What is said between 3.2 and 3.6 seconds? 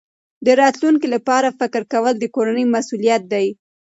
دی.